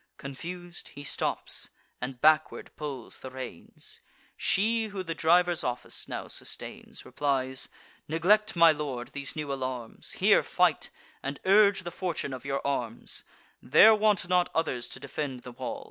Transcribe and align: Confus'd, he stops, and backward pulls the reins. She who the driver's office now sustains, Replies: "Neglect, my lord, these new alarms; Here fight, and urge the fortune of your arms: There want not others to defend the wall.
Confus'd, 0.17 0.87
he 0.95 1.03
stops, 1.03 1.69
and 2.01 2.19
backward 2.19 2.71
pulls 2.75 3.19
the 3.19 3.29
reins. 3.29 4.01
She 4.35 4.85
who 4.87 5.03
the 5.03 5.13
driver's 5.13 5.63
office 5.63 6.07
now 6.07 6.27
sustains, 6.27 7.05
Replies: 7.05 7.69
"Neglect, 8.07 8.55
my 8.55 8.71
lord, 8.71 9.09
these 9.09 9.35
new 9.35 9.53
alarms; 9.53 10.13
Here 10.13 10.41
fight, 10.41 10.89
and 11.21 11.39
urge 11.45 11.83
the 11.83 11.91
fortune 11.91 12.33
of 12.33 12.43
your 12.45 12.65
arms: 12.65 13.23
There 13.61 13.93
want 13.93 14.27
not 14.27 14.49
others 14.55 14.87
to 14.87 14.99
defend 14.99 15.43
the 15.43 15.51
wall. 15.51 15.79